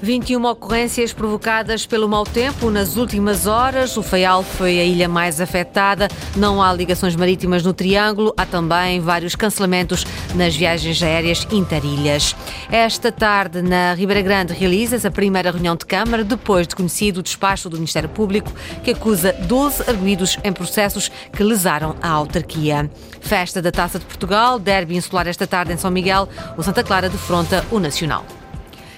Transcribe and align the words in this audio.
21 0.00 0.44
ocorrências 0.44 1.12
provocadas 1.12 1.84
pelo 1.84 2.08
mau 2.08 2.24
tempo 2.24 2.70
nas 2.70 2.96
últimas 2.96 3.46
horas. 3.46 3.96
O 3.96 4.02
Faial 4.02 4.42
foi 4.42 4.78
a 4.78 4.84
ilha 4.84 5.08
mais 5.08 5.40
afetada. 5.40 6.08
Não 6.36 6.62
há 6.62 6.72
ligações 6.72 7.16
marítimas 7.16 7.64
no 7.64 7.72
Triângulo. 7.72 8.32
Há 8.36 8.46
também 8.46 9.00
vários 9.00 9.34
cancelamentos 9.34 10.06
nas 10.34 10.54
viagens 10.54 11.02
aéreas 11.02 11.46
interilhas. 11.50 12.36
Esta 12.70 13.10
tarde, 13.10 13.60
na 13.60 13.94
Ribeira 13.94 14.22
Grande, 14.22 14.52
realiza-se 14.52 15.06
a 15.06 15.10
primeira 15.10 15.50
reunião 15.50 15.74
de 15.74 15.84
Câmara, 15.84 16.22
depois 16.22 16.66
de 16.66 16.76
conhecido 16.76 17.20
o 17.20 17.22
despacho 17.22 17.68
do 17.68 17.76
Ministério 17.76 18.08
Público, 18.08 18.52
que 18.84 18.92
acusa 18.92 19.32
12 19.32 19.82
arguídos 19.88 20.38
em 20.44 20.52
processos 20.52 21.10
que 21.32 21.42
lesaram 21.42 21.96
a 22.00 22.08
autarquia. 22.08 22.90
Festa 23.20 23.60
da 23.60 23.72
Taça 23.72 23.98
de 23.98 24.04
Portugal, 24.04 24.58
derby 24.58 24.96
insular 24.96 25.26
esta 25.26 25.46
tarde 25.46 25.72
em 25.72 25.76
São 25.76 25.90
Miguel. 25.90 26.28
O 26.56 26.62
Santa 26.62 26.84
Clara 26.84 27.08
defronta 27.08 27.64
o 27.70 27.78
Nacional. 27.80 28.37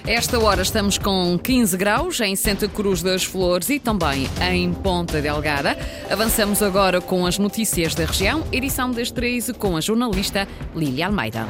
Esta 0.05 0.39
hora 0.39 0.63
estamos 0.63 0.97
com 0.97 1.37
15 1.37 1.77
graus 1.77 2.19
em 2.21 2.35
Santa 2.35 2.67
Cruz 2.67 3.03
das 3.03 3.23
Flores 3.23 3.69
e 3.69 3.79
também 3.79 4.27
em 4.51 4.73
Ponta 4.73 5.21
Delgada. 5.21 5.77
Avançamos 6.09 6.63
agora 6.63 6.99
com 6.99 7.25
as 7.25 7.37
notícias 7.37 7.93
da 7.93 8.05
região, 8.05 8.43
edição 8.51 8.89
das 8.89 9.11
13 9.11 9.53
com 9.53 9.77
a 9.77 9.81
jornalista 9.81 10.47
Lília 10.75 11.05
Almeida. 11.05 11.47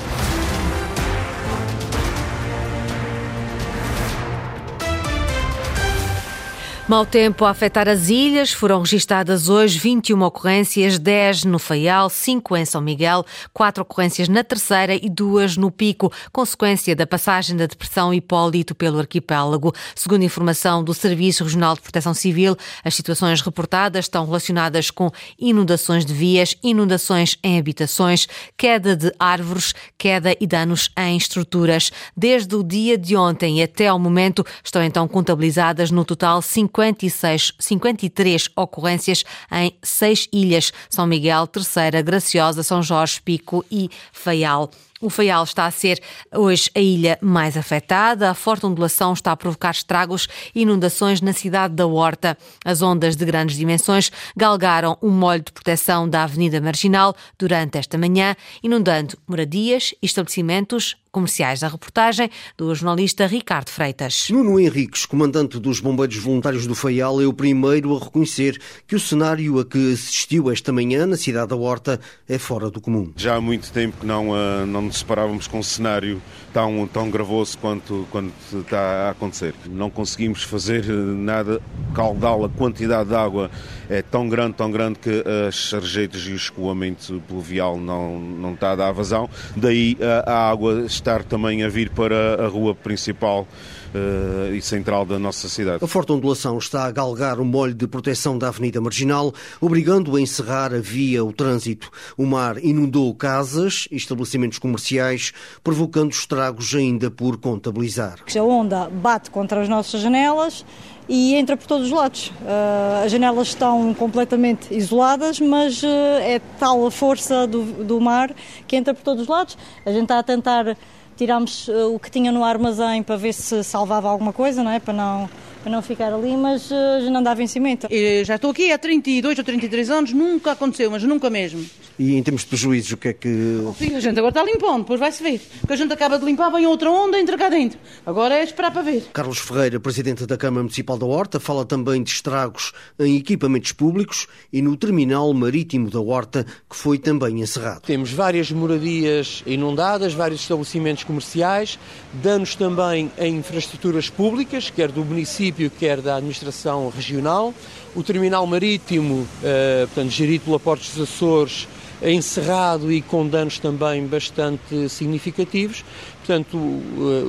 Mau 6.88 7.06
tempo 7.06 7.46
a 7.46 7.52
afetar 7.52 7.88
as 7.88 8.10
ilhas, 8.10 8.52
foram 8.52 8.82
registadas 8.82 9.48
hoje 9.48 9.78
21 9.78 10.20
ocorrências, 10.24 10.98
10 10.98 11.46
no 11.46 11.60
Faial, 11.60 12.10
5 12.10 12.58
em 12.58 12.66
São 12.66 12.82
Miguel, 12.82 13.24
4 13.54 13.84
ocorrências 13.84 14.28
na 14.28 14.44
Terceira 14.44 14.96
e 14.96 15.08
2 15.08 15.58
no 15.58 15.72
Pico, 15.72 16.12
consequência 16.34 16.96
da 16.96 17.06
passagem 17.06 17.56
da 17.56 17.68
depressão 17.68 18.12
Hipólito 18.12 18.74
pelo 18.74 19.00
arquipélago. 19.00 19.72
Segundo 19.96 20.24
informação 20.24 20.84
do 20.84 20.94
Serviço 20.94 21.44
Regional 21.44 21.76
de 21.76 21.82
Proteção 21.82 22.16
Civil, 22.16 22.58
as 22.84 22.96
situações 22.96 23.42
reportadas 23.42 24.06
estão 24.06 24.26
relacionadas 24.26 24.90
com 24.90 25.12
inundações 25.40 26.04
de 26.04 26.14
vias, 26.14 26.58
inundações 26.64 27.38
em 27.44 27.60
habitações, 27.60 28.28
queda 28.58 28.96
de 28.98 29.14
árvores, 29.20 29.74
queda 29.98 30.36
e 30.42 30.48
danos 30.48 30.90
em 30.98 31.16
estruturas. 31.16 31.92
Desde 32.18 32.56
o 32.56 32.64
dia 32.64 32.98
de 32.98 33.16
ontem 33.16 33.62
até 33.62 33.88
ao 33.88 34.00
momento 34.00 34.44
estão 34.64 34.84
então 34.84 35.08
contabilizadas 35.08 35.92
no 35.92 36.04
total 36.04 36.42
50 36.42 36.71
56, 36.74 37.54
53 37.60 38.50
ocorrências 38.56 39.24
em 39.52 39.74
seis 39.84 40.28
ilhas: 40.32 40.72
São 40.90 41.06
Miguel, 41.06 41.48
Terceira, 41.48 42.02
Graciosa, 42.02 42.64
São 42.64 42.82
Jorge, 42.82 43.22
Pico 43.22 43.64
e 43.70 43.90
Faial. 44.12 44.72
O 45.02 45.10
Faial 45.10 45.44
está 45.44 45.66
a 45.66 45.72
ser 45.72 46.00
hoje 46.32 46.70
a 46.76 46.80
ilha 46.80 47.18
mais 47.22 47.58
afetada. 47.58 48.30
A 48.30 48.36
forte 48.36 48.68
ondulação 48.68 49.14
está 49.14 49.32
a 49.32 49.36
provocar 49.36 49.72
estragos 49.72 50.28
e 50.54 50.62
inundações 50.62 51.22
na 51.22 51.34
cidade 51.34 51.74
da 51.74 51.88
Horta. 51.88 52.38
As 52.64 52.84
ondas 52.84 53.16
de 53.16 53.26
grandes 53.26 53.58
dimensões 53.58 54.12
galgaram 54.38 54.98
um 55.02 55.10
molho 55.10 55.42
de 55.42 55.52
proteção 55.52 56.08
da 56.08 56.24
Avenida 56.24 56.62
Marginal 56.62 57.16
durante 57.40 57.80
esta 57.80 57.98
manhã, 57.98 58.36
inundando 58.62 59.18
moradias 59.28 59.92
e 60.04 60.06
estabelecimentos 60.06 60.96
comerciais. 61.12 61.62
A 61.64 61.68
reportagem 61.68 62.30
do 62.58 62.74
jornalista 62.74 63.28
Ricardo 63.28 63.70
Freitas. 63.70 64.28
Nuno 64.30 64.60
Henriques, 64.60 65.06
comandante 65.06 65.60
dos 65.60 65.80
Bombeiros 65.80 66.18
Voluntários 66.18 66.66
do 66.66 66.74
Faial, 66.74 67.22
é 67.22 67.26
o 67.26 67.34
primeiro 67.34 67.96
a 67.96 68.00
reconhecer 68.00 68.60
que 68.88 68.96
o 68.96 69.00
cenário 69.00 69.60
a 69.60 69.66
que 69.66 69.94
assistiu 69.94 70.50
esta 70.50 70.72
manhã 70.72 71.06
na 71.06 71.18
cidade 71.18 71.50
da 71.50 71.56
Horta 71.56 72.00
é 72.28 72.38
fora 72.38 72.70
do 72.70 72.80
comum. 72.80 73.12
Já 73.18 73.36
há 73.36 73.42
muito 73.42 73.72
tempo 73.72 73.98
que 74.00 74.06
não, 74.06 74.30
uh, 74.30 74.66
não 74.66 74.91
nos 74.92 75.48
com 75.48 75.60
um 75.60 75.64
cenário 75.64 76.22
tão, 76.54 76.86
tão 76.88 77.10
gravoso 77.10 77.58
quanto, 77.58 78.06
quanto 78.12 78.32
está 78.54 79.08
a 79.08 79.10
acontecer. 79.12 79.54
Não 79.66 79.90
conseguimos 79.90 80.44
fazer 80.44 80.86
nada, 80.86 81.62
caudal, 81.96 82.44
a 82.44 82.50
quantidade 82.50 83.10
de 83.10 83.16
água 83.16 83.50
é 83.90 84.02
tão 84.02 84.28
grande, 84.28 84.56
tão 84.56 84.70
grande 84.70 85.00
que 85.00 85.24
as 85.48 85.72
rejeitas 85.72 86.22
e 86.22 86.32
o 86.32 86.36
escoamento 86.36 87.22
pluvial 87.28 87.78
não, 87.78 88.20
não 88.20 88.54
está 88.54 88.74
a 88.74 88.76
dar 88.76 88.92
vazão. 88.92 89.30
Daí 89.56 89.98
a, 90.26 90.32
a 90.32 90.50
água 90.50 90.84
estar 90.86 91.24
também 91.24 91.64
a 91.64 91.70
vir 91.70 91.90
para 91.90 92.46
a 92.46 92.48
rua 92.48 92.76
principal 92.76 93.48
uh, 93.94 94.54
e 94.54 94.62
central 94.62 95.06
da 95.06 95.20
nossa 95.20 95.48
cidade. 95.50 95.84
A 95.84 95.88
forte 95.88 96.12
ondulação 96.12 96.58
está 96.58 96.86
a 96.86 96.92
galgar 96.92 97.40
o 97.40 97.46
molho 97.46 97.74
de 97.74 97.88
proteção 97.88 98.38
da 98.38 98.48
Avenida 98.48 98.82
Marginal, 98.82 99.34
obrigando 99.60 100.16
a 100.16 100.22
encerrar 100.22 100.74
a 100.74 100.80
via, 100.80 101.24
o 101.24 101.32
trânsito. 101.32 101.90
O 102.18 102.26
mar 102.26 102.58
inundou 102.64 103.14
casas 103.14 103.88
e 103.92 103.96
estabelecimentos 103.96 104.60
comerciais, 104.60 105.34
provocando 105.64 106.12
estragos 106.12 106.74
ainda 106.76 107.10
por 107.10 107.38
contabilizar. 107.38 108.20
A 108.36 108.42
onda 108.42 108.90
bate 108.90 109.30
contra 109.30 109.62
as 109.62 109.70
nossas 109.70 110.02
janelas 110.02 110.66
e 111.08 111.36
entra 111.36 111.58
por 111.58 111.68
todos 111.68 111.88
os 111.88 111.92
lados. 111.92 112.28
Uh, 112.42 113.06
as 113.06 113.12
janelas 113.12 113.50
estão 113.50 113.94
completamente 113.94 114.74
isoladas, 114.74 115.40
mas 115.40 115.84
uh, 115.84 115.88
é 116.22 116.40
tal 116.60 116.86
a 116.86 116.92
força 116.92 117.46
do, 117.46 117.84
do 117.84 118.00
mar 118.00 118.34
que 118.68 118.76
entra 118.76 118.94
por 118.94 119.04
todos 119.04 119.24
os 119.24 119.28
lados. 119.28 119.58
A 119.86 119.92
gente 119.92 120.04
está 120.04 120.20
a 120.20 120.24
tentar 120.24 120.78
tirámos 121.22 121.68
uh, 121.68 121.94
o 121.94 122.00
que 122.00 122.10
tinha 122.10 122.32
no 122.32 122.44
armazém 122.44 123.04
para 123.04 123.16
ver 123.16 123.32
se 123.32 123.64
salvava 123.64 124.10
alguma 124.10 124.34
coisa, 124.34 124.64
não 124.64 124.72
é? 124.72 124.80
Para 124.80 124.92
não, 124.92 125.30
para 125.62 125.72
não 125.72 125.82
ficar 125.82 126.14
ali, 126.14 126.36
mas 126.36 126.70
já 126.70 127.10
não 127.10 127.22
dava 127.22 127.42
em 127.42 127.48
cimento. 127.48 127.88
Eu 127.90 128.26
já 128.26 128.36
estou 128.36 128.52
aqui 128.52 128.72
há 128.72 128.78
32 128.78 129.38
ou 129.38 129.44
33 129.44 129.90
anos, 129.90 130.14
nunca 130.14 130.52
aconteceu, 130.52 130.90
mas 130.90 131.04
nunca 131.04 131.30
mesmo. 131.30 131.64
E 132.00 132.16
em 132.16 132.24
termos 132.24 132.42
de 132.42 132.48
prejuízos, 132.48 132.92
o 132.94 132.98
que 132.98 133.10
é 133.10 133.14
que. 133.14 133.62
Oh, 133.68 133.74
filho, 133.74 133.98
a 133.98 134.00
gente 134.00 134.18
agora 134.18 134.32
está 134.32 134.44
limpando, 134.44 134.80
depois 134.80 135.00
vai-se 135.00 135.22
ver. 135.22 135.40
Porque 135.60 135.74
a 135.74 135.76
gente 135.76 135.94
acaba 135.94 136.18
de 136.18 136.26
limpar, 136.26 136.50
vem 136.50 136.66
outra 136.66 136.90
onda 136.90 137.20
entra 137.20 137.38
cá 137.38 137.50
dentro. 137.50 137.78
Agora 138.06 138.36
é 138.36 138.44
esperar 138.44 138.72
para 138.72 138.82
ver. 138.82 139.04
Carlos 139.14 139.38
Ferreira, 139.38 139.80
presidente 139.80 140.26
da 140.26 140.38
Câmara 140.38 140.64
Municipal 140.64 140.98
da 140.98 141.06
Horta, 141.06 141.40
fala 141.40 141.64
também 141.64 142.02
de 142.02 142.10
estragos 142.10 142.72
em 143.00 143.18
equipamentos 143.18 143.72
públicos 143.72 144.28
e 144.52 144.62
no 144.62 144.76
terminal 144.76 145.32
marítimo 145.34 145.90
da 145.90 146.00
Horta, 146.00 146.46
que 146.70 146.76
foi 146.76 146.98
também 146.98 147.42
encerrado. 147.42 147.82
Temos 147.82 148.12
várias 148.12 148.52
moradias 148.52 149.44
inundadas, 149.46 150.14
vários 150.14 150.42
estabelecimentos 150.42 151.04
comerciais, 151.04 151.78
danos 152.14 152.56
também 152.56 153.12
em 153.20 153.36
infraestruturas 153.36 154.10
públicas, 154.10 154.70
quer 154.70 154.92
do 154.92 155.06
município, 155.06 155.51
quer 155.70 156.02
da 156.02 156.16
administração 156.16 156.90
regional. 156.90 157.54
O 157.96 158.04
terminal 158.04 158.46
marítimo, 158.48 159.28
eh, 159.44 159.86
portanto, 159.88 160.12
gerido 160.12 160.46
pela 160.46 160.60
Portos 160.60 160.96
dos 160.96 161.10
Açores, 161.10 161.68
encerrado 162.04 162.92
e 162.92 163.02
com 163.02 163.28
danos 163.28 163.60
também 163.60 164.06
bastante 164.06 164.90
significativos. 164.90 165.84
Portanto, 166.26 166.58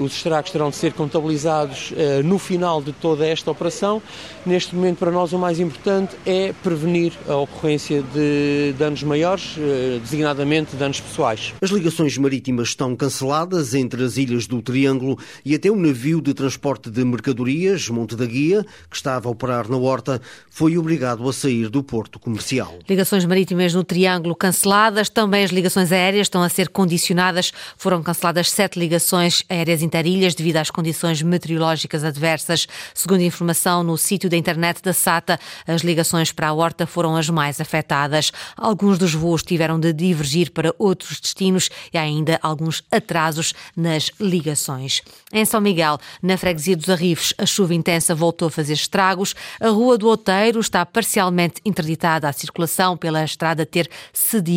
os 0.01 0.15
estragos 0.15 0.51
terão 0.51 0.69
de 0.69 0.77
ser 0.77 0.93
contabilizados 0.93 1.93
eh, 1.97 2.23
no 2.23 2.39
final 2.39 2.83
de 2.83 2.93
toda 2.93 3.27
esta 3.27 3.51
operação. 3.51 4.03
Neste 4.45 4.75
momento, 4.75 4.99
para 4.99 5.11
nós, 5.11 5.33
o 5.33 5.39
mais 5.39 5.59
importante 5.59 6.15
é 6.27 6.53
prevenir 6.63 7.13
a 7.27 7.37
ocorrência 7.37 8.03
de 8.03 8.75
danos 8.79 9.03
maiores, 9.03 9.57
eh, 9.59 9.99
designadamente 9.99 10.77
danos 10.77 11.01
pessoais. 11.01 11.55
As 11.63 11.71
ligações 11.71 12.19
marítimas 12.19 12.69
estão 12.69 12.95
canceladas 12.95 13.75
entre 13.75 14.05
as 14.05 14.19
ilhas 14.19 14.47
do 14.47 14.61
Triângulo 14.61 15.19
e 15.43 15.55
até 15.55 15.71
o 15.71 15.77
navio 15.77 16.21
de 16.21 16.35
transporte 16.35 16.91
de 16.91 17.03
mercadorias, 17.03 17.89
Monte 17.89 18.15
da 18.15 18.27
Guia, 18.27 18.65
que 18.91 18.97
estava 18.97 19.27
a 19.27 19.33
operar 19.33 19.71
na 19.71 19.79
Horta, 19.79 20.21
foi 20.51 20.77
obrigado 20.77 21.27
a 21.27 21.33
sair 21.33 21.71
do 21.71 21.83
porto 21.83 22.19
comercial. 22.19 22.75
Ligações 22.87 23.25
marítimas 23.25 23.73
no 23.73 23.83
Triângulo 23.83 24.37
canceladas, 24.37 24.62
também 25.13 25.43
as 25.43 25.51
ligações 25.51 25.91
aéreas 25.91 26.27
estão 26.27 26.43
a 26.43 26.49
ser 26.49 26.69
condicionadas. 26.69 27.53
Foram 27.77 28.03
canceladas 28.03 28.51
sete 28.51 28.79
ligações 28.79 29.43
aéreas 29.49 29.83
interilhas 29.83 30.35
devido 30.35 30.59
às 30.59 30.71
condições 30.71 31.21
meteorológicas 31.21 32.05
adversas. 32.05 32.69
Segundo 32.95 33.23
informação 33.23 33.83
no 33.83 33.99
sítio 33.99 34.31
da 34.31 34.37
internet 34.37 34.81
da 34.81 34.93
SATA, 34.93 35.39
as 35.67 35.83
ligações 35.83 36.31
para 36.31 36.49
a 36.49 36.53
Horta 36.53 36.87
foram 36.87 37.17
as 37.17 37.29
mais 37.29 37.61
afetadas. 37.61 38.31
Alguns 38.57 38.99
dos 38.99 39.15
voos 39.15 39.43
tiveram 39.43 39.81
de 39.81 39.93
divergir 39.93 40.53
para 40.53 40.73
outros 40.79 41.19
destinos 41.19 41.69
e 41.93 41.99
há 41.99 42.03
ainda 42.03 42.39
alguns 42.41 42.85
atrasos 42.91 43.53
nas 43.77 44.11
ligações. 44.21 45.03
Em 45.33 45.45
São 45.45 45.61
Miguel, 45.61 45.99
na 46.23 46.37
freguesia 46.37 46.77
dos 46.77 46.89
Arrifes, 46.89 47.35
a 47.37 47.47
chuva 47.47 47.75
intensa 47.75 48.15
voltou 48.15 48.47
a 48.47 48.51
fazer 48.51 48.75
estragos. 48.75 49.35
A 49.61 49.71
Rua 49.71 49.99
do 49.99 50.07
Outeiro 50.07 50.61
está 50.61 50.87
parcialmente 50.87 51.61
interditada 51.65 52.29
à 52.29 52.33
circulação 52.33 52.97
pela 52.97 53.25
estrada 53.25 53.67
ter 53.67 53.91
cedido. 54.13 54.52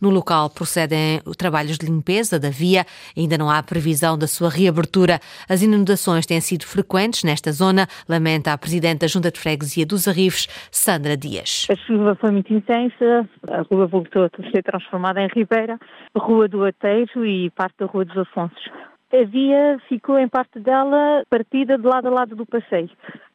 No 0.00 0.10
local 0.10 0.50
procedem 0.50 1.20
trabalhos 1.36 1.78
de 1.78 1.86
limpeza 1.86 2.38
da 2.38 2.50
via. 2.50 2.84
Ainda 3.16 3.36
não 3.36 3.50
há 3.50 3.62
previsão 3.62 4.16
da 4.16 4.26
sua 4.26 4.48
reabertura. 4.48 5.18
As 5.48 5.62
inundações 5.62 6.26
têm 6.26 6.40
sido 6.40 6.64
frequentes 6.64 7.24
nesta 7.24 7.50
zona, 7.52 7.86
lamenta 8.08 8.52
a 8.52 8.58
Presidente 8.58 9.00
da 9.00 9.06
Junta 9.06 9.30
de 9.30 9.40
Freguesia 9.40 9.86
dos 9.86 10.06
Arrifes, 10.06 10.46
Sandra 10.70 11.16
Dias. 11.16 11.66
A 11.70 11.76
chuva 11.86 12.14
foi 12.14 12.30
muito 12.30 12.52
intensa, 12.52 13.28
a 13.50 13.62
rua 13.62 13.86
voltou 13.86 14.24
a 14.24 14.50
ser 14.50 14.62
transformada 14.62 15.20
em 15.20 15.28
ribeira, 15.34 15.78
Rua 16.16 16.48
do 16.48 16.64
Ateiro 16.64 17.24
e 17.24 17.50
parte 17.50 17.76
da 17.78 17.86
Rua 17.86 18.04
dos 18.04 18.16
Afonsos. 18.16 18.70
A 19.12 19.24
via 19.24 19.78
ficou 19.88 20.18
em 20.18 20.28
parte 20.28 20.60
dela 20.60 21.24
partida 21.28 21.76
de 21.76 21.84
lado 21.84 22.06
a 22.06 22.10
lado 22.10 22.36
do 22.36 22.46
passeio 22.46 22.90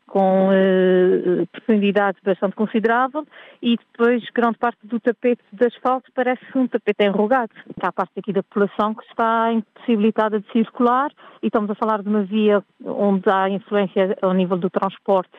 com 0.07 0.50
uh, 0.50 1.48
profundidade 1.52 2.18
bastante 2.24 2.56
considerável 2.56 3.25
e 3.62 3.75
depois 3.78 4.24
grande 4.34 4.57
parte 4.57 4.80
do 4.84 5.00
tapete 5.00 5.42
de 5.52 5.66
asfalto 5.66 6.12
parece 6.13 6.44
um 6.56 6.68
tapete 6.68 7.04
enrugado. 7.04 7.52
Há 7.81 7.92
parte 7.92 8.19
aqui 8.19 8.31
da 8.31 8.44
população 8.44 8.94
que 8.94 9.06
está 9.06 9.52
impossibilitada 9.52 10.40
de 10.40 10.52
circular 10.52 11.12
e 11.42 11.48
estamos 11.48 11.69
a 11.69 11.75
falar 11.75 12.02
de 12.02 12.10
uma 12.10 12.24
via 12.24 12.63
onde 12.84 13.30
há 13.30 13.50
influência 13.50 14.18
ao 14.22 14.34
nível 14.34 14.57
do 14.57 14.69
transporte 14.69 15.34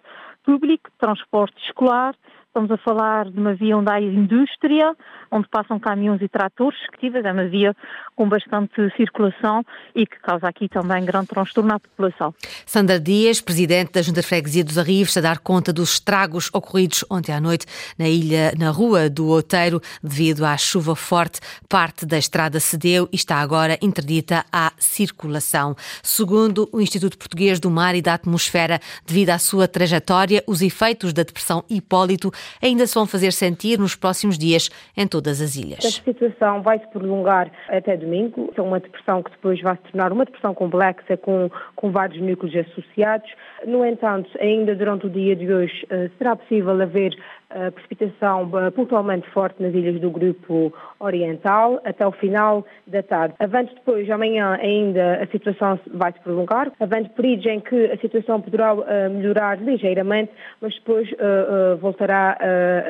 público, 0.45 0.91
transporte 0.99 1.57
escolar, 1.67 2.15
Estamos 2.57 2.71
a 2.71 2.79
falar 2.79 3.31
de 3.31 3.39
uma 3.39 3.55
via 3.55 3.77
onde 3.77 3.93
há 3.93 4.01
indústria, 4.01 4.97
onde 5.31 5.47
passam 5.47 5.79
caminhões 5.79 6.23
e 6.23 6.29
tratores, 6.29 6.79
que 6.99 7.09
é 7.09 7.31
uma 7.31 7.47
via 7.47 7.77
com 8.15 8.27
bastante 8.31 8.73
circulação 8.97 9.63
e 9.95 10.07
que 10.07 10.19
causa 10.21 10.49
aqui 10.49 10.67
também 10.67 11.05
grande 11.05 11.27
transtorno 11.27 11.75
à 11.75 11.79
população. 11.79 12.35
Sandra 12.65 12.99
Dias, 12.99 13.43
presidente 13.43 13.93
da 13.93 14.01
Junta 14.01 14.23
de 14.23 14.27
Freguesia 14.27 14.65
dos 14.65 14.79
Arrives, 14.79 15.15
a 15.19 15.21
dar 15.21 15.41
conta 15.41 15.71
dos 15.71 15.93
estragos 15.93 16.49
ocorridos 16.51 17.05
ontem 17.11 17.31
à 17.31 17.39
noite 17.39 17.67
na 17.99 18.09
ilha, 18.09 18.55
na 18.59 18.71
rua 18.71 19.11
do 19.11 19.27
Outeiro, 19.27 19.79
devido 20.03 20.47
à 20.47 20.57
chuva 20.57 20.97
forte. 20.97 21.41
Parte 21.69 22.07
da 22.07 22.17
estrada 22.17 22.59
cedeu 22.59 23.07
e 23.13 23.17
está 23.17 23.37
agora 23.37 23.77
interdita 23.83 24.47
à 24.51 24.73
circulação. 24.79 25.77
Segundo 26.03 26.71
o 26.73 26.81
Instituto 26.81 27.19
Português 27.19 27.61
do 27.61 27.71
Mar 27.71 27.95
e 27.95 28.01
da 28.01 28.15
Atmosfera, 28.15 28.81
devido 29.07 29.29
à 29.29 29.39
sua 29.39 29.69
trajetória, 29.69 30.43
os 30.47 30.63
efeitos 30.63 31.13
da 31.13 31.23
depressão 31.23 31.63
Hipólito 31.69 32.33
ainda 32.63 32.87
se 32.87 32.95
vão 32.95 33.07
fazer 33.07 33.33
sentir 33.33 33.79
nos 33.79 33.95
próximos 33.95 34.39
dias 34.39 34.71
em 34.97 35.07
todas 35.07 35.41
as 35.41 35.57
ilhas. 35.57 35.85
A 35.85 35.91
situação 35.91 36.63
vai 36.63 36.79
se 36.79 36.87
prolongar 36.89 37.51
até 37.69 37.97
domingo. 37.97 38.53
É 38.57 38.61
uma 38.61 38.81
depressão 38.81 39.23
que 39.23 39.31
depois 39.31 39.61
vai 39.61 39.77
se 39.77 39.93
tornar 39.93 40.13
uma 40.13 40.25
depressão 40.25 40.55
complexa 40.55 41.17
com, 41.17 41.51
com 41.75 41.91
vários 41.91 42.21
núcleos 42.21 42.55
associados. 42.69 43.31
No 43.67 43.85
entanto, 43.85 44.31
ainda 44.41 44.75
durante 44.75 45.07
o 45.07 45.11
dia 45.11 45.35
de 45.35 45.53
hoje 45.53 45.87
eh, 45.91 46.11
será 46.19 46.37
possível 46.37 46.81
haver 46.81 47.17
a 47.51 47.71
precipitação 47.71 48.51
pontualmente 48.75 49.29
forte 49.31 49.63
nas 49.63 49.75
ilhas 49.75 50.01
do 50.01 50.11
grupo 50.11 50.73
oriental 50.99 51.81
até 51.85 52.07
o 52.07 52.13
final 52.13 52.65
da 52.87 53.03
tarde. 53.03 53.35
Avante 53.39 53.75
depois, 53.75 54.09
amanhã 54.11 54.59
ainda 54.61 55.23
a 55.23 55.27
situação 55.27 55.79
vai 55.93 56.13
se 56.13 56.21
prolongar, 56.21 56.73
avante 56.81 57.11
períodos 57.11 57.47
em 57.47 57.61
que 57.61 57.87
a 57.87 57.97
situação 57.99 58.41
poderá 58.41 58.75
uh, 58.75 58.85
melhorar 59.11 59.61
ligeiramente, 59.63 60.33
mas 60.61 60.75
depois 60.75 61.11
uh, 61.13 61.15
uh, 61.15 61.77
voltará 61.79 62.37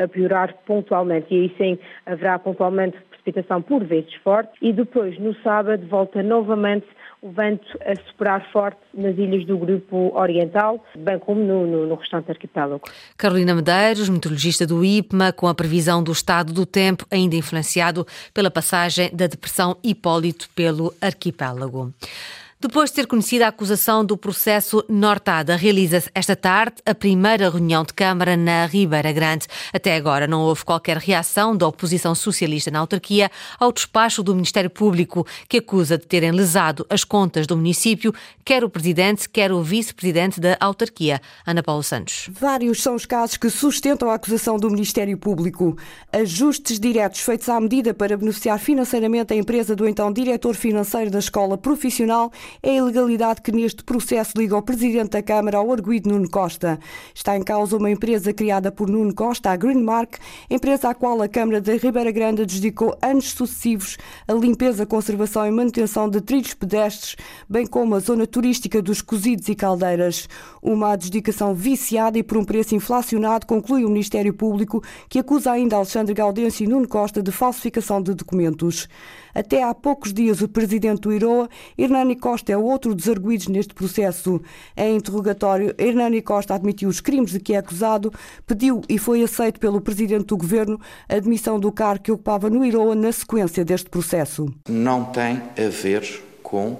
a 0.03 0.09
piorar 0.09 0.55
pontualmente. 0.67 1.27
E 1.31 1.43
aí 1.43 1.55
sim 1.57 1.79
haverá 2.07 2.39
pontualmente 2.39 2.97
precipitação 3.27 3.63
por 3.63 3.85
vezes 3.85 4.13
forte. 4.15 4.53
E 4.63 4.73
depois 4.73 5.19
no 5.19 5.35
sábado 5.43 5.87
volta 5.87 6.23
novamente 6.23 6.87
o 7.27 7.33
vento 7.33 7.67
a 7.85 7.97
superar 8.09 8.53
forte 8.53 8.79
nas 8.95 9.19
ilhas 9.19 9.45
do 9.45 9.59
Grupo 9.59 10.17
Oriental, 10.17 10.85
bem 10.97 11.19
como 11.19 11.43
no, 11.43 11.67
no, 11.67 11.87
no 11.87 11.95
restante 11.97 12.31
arquipélago. 12.31 12.83
Carolina 13.17 13.55
Medeiros, 13.55 14.09
meteorologista 14.09 14.65
do 14.65 14.85
IPMA, 14.85 15.33
com 15.33 15.49
a 15.49 15.55
previsão 15.55 16.03
do 16.03 16.13
estado 16.13 16.53
do 16.53 16.65
tempo 16.65 17.05
ainda 17.11 17.35
influenciado 17.35 18.07
pela 18.33 18.51
passagem 18.51 19.11
da 19.13 19.27
depressão 19.27 19.77
Hipólito 19.83 20.49
pelo 20.55 20.95
arquipélago. 21.01 21.93
Depois 22.59 22.89
de 22.89 22.97
ter 22.97 23.07
conhecido 23.07 23.43
a 23.43 23.49
acusação 23.49 24.03
do 24.03 24.17
processo 24.17 24.83
Nortada, 24.89 25.57
realiza-se 25.57 26.09
esta 26.15 26.35
tarde 26.35 26.77
a 26.87 26.95
primeira 26.95 27.51
reunião 27.51 27.85
de 27.85 27.93
Câmara 27.93 28.35
na 28.35 28.65
Ribeira 28.65 29.13
Grande. 29.13 29.47
Até 29.75 29.95
agora 29.95 30.27
não 30.27 30.41
houve 30.41 30.65
qualquer 30.65 30.97
reação 30.97 31.55
da 31.55 31.69
oposição 31.69 32.15
socialista 32.15 32.71
na 32.71 32.79
autarquia 32.79 33.31
ao 33.61 33.71
despacho 33.71 34.23
do 34.23 34.35
Ministério 34.35 34.71
Público, 34.71 35.27
que 35.51 35.59
acusa 35.59 35.99
de 35.99 36.07
terem 36.07 36.31
lesado 36.31 36.87
as 36.89 37.05
contas 37.05 37.47
do 37.47 37.59
município, 37.59 38.15
quer 38.43 38.65
o 38.65 38.71
presidente, 38.71 39.29
quer 39.29 39.53
o 39.53 39.63
vice-presidente 39.63 40.41
da 40.41 40.57
autarquia, 40.59 41.21
Ana 41.47 41.63
Paula 41.63 41.83
Santos. 41.83 42.31
Vários 42.33 42.83
são 42.83 42.95
os 42.95 43.05
casos 43.05 43.37
que 43.37 43.51
sustentam 43.51 44.09
a 44.09 44.15
acusação 44.15 44.57
do 44.57 44.71
Ministério 44.71 45.19
Público. 45.19 45.77
Ajustes 46.11 46.81
diretos 46.81 47.21
feitos 47.21 47.51
à 47.51 47.61
medida 47.61 47.93
para 47.93 48.17
beneficiar 48.17 48.59
financeiramente 48.59 49.35
a 49.35 49.37
empresa 49.37 49.77
do 49.77 49.87
então 49.87 50.11
diretor 50.11 50.55
financeiro 50.55 51.11
da 51.11 51.19
escola 51.19 51.59
profissional 51.59 52.33
é 52.63 52.71
a 52.71 52.75
ilegalidade 52.75 53.43
que 53.43 53.53
neste 53.53 53.83
processo 53.85 54.33
liga 54.37 54.57
o 54.57 54.63
Presidente 54.63 55.11
da 55.11 55.23
Câmara 55.23 55.59
ao 55.59 55.73
arguído 55.73 56.09
Nuno 56.09 56.29
Costa. 56.29 56.79
Está 57.15 57.37
em 57.37 57.43
causa 57.43 57.77
uma 57.77 57.91
empresa 57.91 58.33
criada 58.33 58.73
por 58.73 58.89
Nuno 58.89 59.15
Costa, 59.15 59.51
a 59.51 59.57
Greenmark, 59.57 60.19
empresa 60.51 60.91
à 60.91 60.95
qual 60.95 61.21
a 61.23 61.29
Câmara 61.29 61.61
da 61.61 61.75
Ribeira 61.75 62.11
Grande 62.11 62.45
dedicou 62.45 62.97
anos 63.03 63.31
sucessivos 63.31 63.97
a 64.27 64.33
limpeza, 64.33 64.87
conservação 64.87 65.47
e 65.47 65.51
manutenção 65.51 66.09
de 66.09 66.21
trilhos 66.21 66.55
pedestres, 66.55 67.17
bem 67.49 67.67
como 67.67 67.95
a 67.95 68.01
zona 68.01 68.27
turística 68.27 68.83
dos 68.83 69.01
cozidos 69.01 69.49
e 69.49 69.55
caldeiras. 69.55 70.29
Uma 70.63 70.93
adjudicação 70.93 71.55
viciada 71.55 72.19
e 72.19 72.23
por 72.23 72.39
um 72.39 72.45
preço 72.45 72.75
inflacionado, 72.75 73.47
conclui 73.47 73.85
o 73.85 73.89
Ministério 73.89 74.35
Público, 74.35 74.83
que 75.09 75.19
acusa 75.19 75.53
ainda 75.53 75.77
Alexandre 75.77 76.15
Gaudêncio 76.15 76.65
e 76.65 76.67
Nuno 76.67 76.89
Costa 76.89 77.23
de 77.23 77.33
falsificação 77.33 78.03
de 78.03 78.15
documentos. 78.15 78.89
Até 79.35 79.63
há 79.63 79.75
poucos 79.75 80.15
dias, 80.15 80.41
o 80.41 80.49
presidente 80.49 81.03
do 81.03 81.13
IROA, 81.13 81.49
Hernani 81.77 82.17
Costa, 82.17 82.36
é 82.45 82.57
outro 82.57 82.95
dos 82.95 83.09
arguídos 83.09 83.49
neste 83.49 83.75
processo. 83.75 84.41
Em 84.77 84.97
interrogatório, 84.97 85.75
Hernani 85.79 86.23
Costa 86.23 86.55
admitiu 86.55 86.89
os 86.89 87.01
crimes 87.01 87.31
de 87.31 87.41
que 87.41 87.55
é 87.55 87.59
acusado, 87.59 88.13
pediu 88.47 88.83
e 88.89 88.99
foi 88.99 89.23
aceito 89.23 89.59
pelo 89.61 89.81
presidente 89.81 90.27
do 90.27 90.37
governo 90.37 90.81
a 91.09 91.15
admissão 91.15 91.59
do 91.59 91.73
cargo 91.73 92.05
que 92.05 92.13
ocupava 92.13 92.51
no 92.51 92.65
IROA 92.65 92.95
na 92.95 93.13
sequência 93.13 93.65
deste 93.65 93.89
processo. 93.91 94.53
Não 94.69 95.05
tem 95.05 95.43
a 95.57 95.69
ver 95.69 96.23
com 96.43 96.77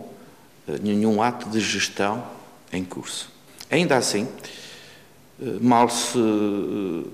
eh, 0.69 0.79
nenhum 0.83 1.23
ato 1.23 1.49
de 1.49 1.61
gestão 1.61 2.23
em 2.73 2.85
curso. 2.85 3.31
Ainda 3.71 3.97
assim, 3.97 4.29
eh, 5.41 5.59
mal 5.61 5.89
se 5.89 6.19
eh, 6.19 7.09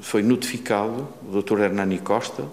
foi 0.00 0.22
notificado 0.22 1.06
o 1.26 1.42
Dr. 1.42 1.60
Hernani 1.60 1.98
Costa 1.98 2.44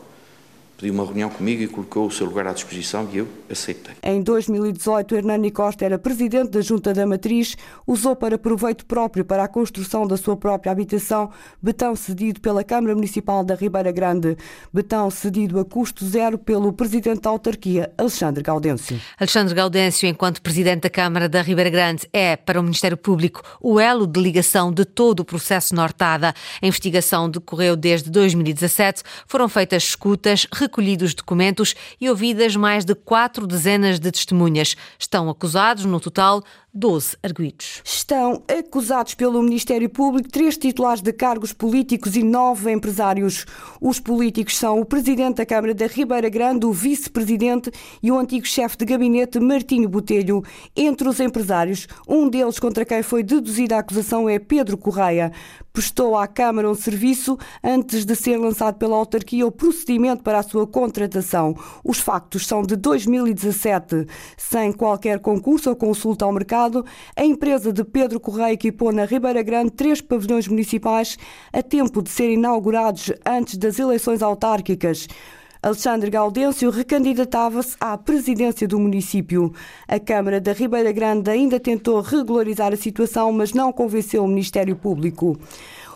pediu 0.83 0.94
uma 0.94 1.06
reunião 1.06 1.30
comigo 1.30 1.63
e 1.63 1.68
colocou 1.68 2.07
o 2.07 2.12
seu 2.12 2.25
lugar 2.25 2.45
à 2.45 2.51
disposição 2.51 3.07
e 3.13 3.19
eu 3.19 3.27
aceitei. 3.50 3.94
Em 4.03 4.21
2018, 4.21 5.15
Hernani 5.15 5.50
Costa 5.50 5.85
era 5.85 5.97
presidente 5.97 6.50
da 6.50 6.59
Junta 6.59 6.94
da 6.94 7.07
Matriz, 7.07 7.56
usou 7.88 8.18
para 8.18 8.38
proveito 8.38 8.85
próprio 8.85 9.24
para 9.24 9.45
a 9.45 9.47
construção 9.47 10.06
da 10.06 10.18
sua 10.18 10.35
própria 10.35 10.74
habitação, 10.74 11.31
betão 11.62 11.95
cedido 11.95 12.41
pela 12.41 12.65
Câmara 12.65 12.94
Municipal 12.94 13.45
da 13.45 13.56
Ribeira 13.56 13.94
Grande, 13.94 14.35
betão 14.74 15.09
cedido 15.09 15.57
a 15.57 15.63
custo 15.63 16.06
zero 16.06 16.38
pelo 16.38 16.74
presidente 16.74 17.21
da 17.21 17.30
autarquia, 17.30 17.89
Alexandre 17.97 18.44
Gaudêncio. 18.44 19.00
Alexandre 19.18 19.56
Gaudêncio, 19.56 20.06
enquanto 20.09 20.41
presidente 20.41 20.81
da 20.81 20.89
Câmara 20.89 21.30
da 21.30 21.41
Ribeira 21.41 21.69
Grande, 21.69 22.09
é, 22.12 22.35
para 22.35 22.59
o 22.59 22.63
Ministério 22.63 22.97
Público, 22.97 23.41
o 23.62 23.80
elo 23.80 24.06
de 24.06 24.19
ligação 24.19 24.69
de 24.69 24.83
todo 24.83 25.21
o 25.21 25.25
processo 25.25 25.74
Nortada. 25.74 26.33
A 26.62 26.68
investigação 26.68 27.30
decorreu 27.30 27.77
desde 27.77 28.09
2017, 28.09 29.01
foram 29.25 29.47
feitas 29.47 29.83
escutas, 29.83 30.45
recolhidos 30.73 31.13
documentos 31.13 31.75
e 32.01 32.09
ouvidas 32.09 32.56
mais 32.56 32.83
de 32.83 32.95
quatro 32.95 33.45
dezenas 33.45 33.99
de 33.99 34.11
testemunhas. 34.11 34.75
Estão 34.97 35.30
acusados, 35.30 35.85
no 35.85 35.99
total, 35.99 36.44
12 36.75 37.15
arguídos. 37.21 37.83
Estão 37.85 38.42
acusados 38.47 39.13
pelo 39.13 39.44
Ministério 39.44 39.87
Público 39.87 40.27
três 40.27 40.57
titulares 40.57 41.03
de 41.03 41.13
cargos 41.13 41.53
políticos 41.53 42.15
e 42.15 42.23
nove 42.23 42.71
empresários. 42.71 43.45
Os 43.80 43.99
políticos 43.99 44.57
são 44.57 44.81
o 44.81 44.85
Presidente 44.85 45.37
da 45.37 45.45
Câmara 45.45 45.75
da 45.75 45.85
Ribeira 45.85 46.30
Grande, 46.30 46.65
o 46.65 46.73
Vice-Presidente 46.73 47.71
e 48.01 48.11
o 48.11 48.18
antigo 48.18 48.47
chefe 48.47 48.75
de 48.77 48.85
gabinete, 48.85 49.39
Martinho 49.39 49.87
Botelho. 49.87 50.42
Entre 50.75 51.07
os 51.07 51.19
empresários, 51.19 51.87
um 52.07 52.27
deles 52.27 52.57
contra 52.57 52.83
quem 52.83 53.03
foi 53.03 53.21
deduzida 53.21 53.75
a 53.75 53.80
acusação 53.80 54.27
é 54.27 54.39
Pedro 54.39 54.75
Correia. 54.75 55.31
Prestou 55.71 56.15
à 56.15 56.27
Câmara 56.27 56.69
um 56.69 56.75
serviço 56.75 57.37
antes 57.63 58.06
de 58.06 58.15
ser 58.15 58.37
lançado 58.37 58.77
pela 58.77 58.95
autarquia 58.95 59.45
o 59.45 59.51
procedimento 59.51 60.21
para 60.21 60.39
a 60.39 60.44
sua 60.44 60.68
contratação. 60.68 61.56
Os 61.83 61.99
factos 61.99 62.45
são 62.45 62.61
de 62.61 62.75
2017. 62.75 64.06
Sem 64.37 64.71
qualquer 64.71 65.19
concurso 65.19 65.71
ou 65.71 65.75
consulta 65.75 66.25
ao 66.25 66.31
mercado, 66.31 66.62
a 67.15 67.25
empresa 67.25 67.73
de 67.73 67.83
Pedro 67.83 68.19
Correia 68.19 68.53
equipou 68.53 68.91
na 68.91 69.05
Ribeira 69.05 69.41
Grande 69.41 69.71
três 69.71 70.01
pavilhões 70.01 70.47
municipais 70.47 71.17
a 71.51 71.61
tempo 71.61 72.01
de 72.01 72.09
serem 72.09 72.35
inaugurados 72.35 73.11
antes 73.25 73.57
das 73.57 73.79
eleições 73.79 74.21
autárquicas. 74.21 75.07
Alexandre 75.63 76.09
Gaudêncio 76.09 76.69
recandidatava-se 76.69 77.77
à 77.79 77.97
presidência 77.97 78.67
do 78.67 78.77
município. 78.77 79.53
A 79.87 79.97
Câmara 79.97 80.41
da 80.41 80.51
Ribeira 80.51 80.91
Grande 80.91 81.29
ainda 81.31 81.57
tentou 81.57 82.01
regularizar 82.01 82.73
a 82.73 82.75
situação, 82.75 83.31
mas 83.31 83.53
não 83.53 83.71
convenceu 83.71 84.25
o 84.25 84.27
Ministério 84.27 84.75
Público. 84.75 85.39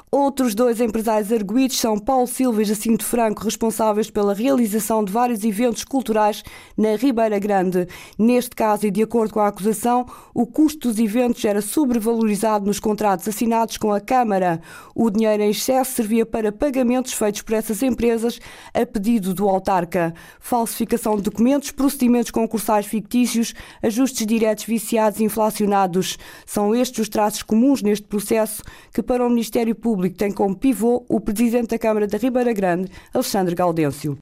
Outros 0.10 0.56
dois 0.56 0.80
empresários 0.80 1.34
arguídos 1.34 1.78
são 1.78 2.00
Paulo 2.00 2.28
Silva 2.28 2.62
e 2.62 2.66
Jacinto 2.66 3.04
Franco, 3.04 3.44
responsáveis 3.44 4.10
pela 4.10 4.34
realização 4.34 5.04
de 5.04 5.12
vários 5.12 5.44
eventos 5.44 5.84
culturais 5.84 6.44
na 6.78 6.96
Ribeira 6.96 7.38
Grande. 7.40 7.86
Neste 8.18 8.52
caso, 8.56 8.88
e 8.88 8.92
de 8.92 9.04
acordo 9.04 9.34
com 9.34 9.42
a 9.42 9.50
acusação, 9.50 10.06
o 10.34 10.48
custo 10.48 10.88
dos 10.88 10.98
eventos 10.98 11.44
era 11.44 11.62
sobrevalorizado 11.62 12.66
nos 12.66 12.80
contratos 12.80 13.28
assinados 13.28 13.76
com 13.76 13.92
a 13.92 14.00
Câmara. 14.00 14.62
O 14.96 15.10
dinheiro 15.10 15.44
em 15.44 15.50
excesso 15.50 15.96
servia 15.96 16.26
para 16.26 16.54
pagamentos 16.54 17.12
feitos 17.12 17.42
por 17.42 17.56
essas 17.56 17.84
empresas 17.84 18.40
a 18.74 18.86
pedido 18.86 19.34
do 19.34 19.50
autarca. 19.50 20.14
Falsificação 20.40 21.18
de 21.18 21.24
documentos, 21.24 21.72
procedimentos 21.72 22.32
concursais 22.32 22.86
fictícios, 22.86 23.54
ajustes 23.84 24.26
diretos 24.26 24.64
viciados 24.64 25.20
e 25.20 25.26
inflacionados. 25.26 26.18
São 26.46 26.74
estes 26.74 27.00
os 27.00 27.10
traços 27.10 27.44
comuns 27.44 27.82
neste 27.82 28.08
processo 28.08 28.64
que, 28.94 29.04
para 29.04 29.26
o 29.26 29.30
Ministério 29.30 29.76
Público, 29.76 29.97
Público 29.98 30.16
tem 30.16 30.32
como 30.32 30.56
pivô 30.56 31.04
o 31.10 31.20
Presidente 31.20 31.70
da 31.70 31.80
Câmara 31.80 32.06
da 32.06 32.20
Ribeira 32.20 32.54
Grande, 32.54 32.92
Alexandre 33.12 33.56
Gaudêncio. 33.56 34.16